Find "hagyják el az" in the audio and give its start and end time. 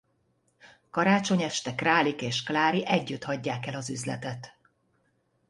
3.23-3.89